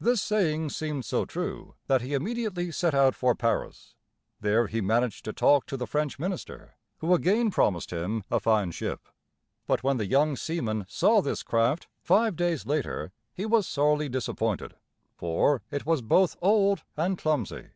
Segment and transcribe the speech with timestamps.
[0.00, 3.94] This saying seemed so true that he immediately set out for Paris.
[4.40, 8.70] There he managed to talk to the French minister, who again promised him a fine
[8.70, 9.06] ship.
[9.66, 14.76] But when the young seaman saw this craft, five days later, he was sorely disappointed,
[15.14, 17.72] for it was both old and clumsy.